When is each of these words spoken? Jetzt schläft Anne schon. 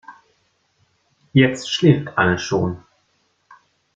Jetzt 1.31 1.71
schläft 1.71 2.17
Anne 2.17 2.39
schon. 2.39 2.81